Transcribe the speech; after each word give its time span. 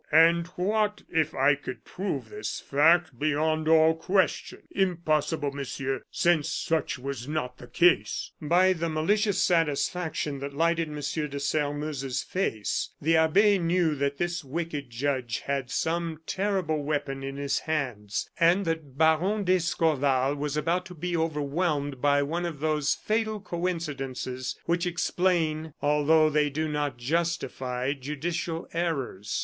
"And 0.11 0.47
what 0.55 1.03
if 1.11 1.35
I 1.35 1.53
could 1.53 1.85
prove 1.85 2.29
this 2.29 2.59
fact 2.59 3.19
beyond 3.19 3.67
all 3.67 3.93
question?" 3.93 4.63
"Impossible, 4.71 5.51
Monsieur, 5.51 6.01
since 6.09 6.49
such 6.49 6.97
was 6.97 7.27
not 7.27 7.59
the 7.59 7.67
case." 7.67 8.31
By 8.41 8.73
the 8.73 8.89
malicious 8.89 9.37
satisfaction 9.39 10.39
that 10.39 10.55
lighted 10.55 10.87
M. 10.87 10.95
de 11.29 11.39
Sairmeuse's 11.39 12.23
face, 12.23 12.89
the 12.99 13.15
abbe 13.15 13.59
knew 13.59 13.93
that 13.93 14.17
this 14.17 14.43
wicked 14.43 14.89
judge 14.89 15.41
had 15.41 15.69
some 15.69 16.19
terrible 16.25 16.81
weapon 16.81 17.21
in 17.21 17.37
his 17.37 17.59
hands, 17.59 18.27
and 18.39 18.65
that 18.65 18.97
Baron 18.97 19.43
d'Escorval 19.43 20.33
was 20.33 20.57
about 20.57 20.87
to 20.87 20.95
be 20.95 21.15
overwhelmed 21.15 22.01
by 22.01 22.23
one 22.23 22.47
of 22.47 22.59
those 22.59 22.95
fatal 22.95 23.39
coincidences 23.39 24.57
which 24.65 24.87
explain, 24.87 25.75
although 25.79 26.27
they 26.27 26.49
do 26.49 26.67
not 26.67 26.97
justify, 26.97 27.93
judicial 27.93 28.67
errors. 28.73 29.29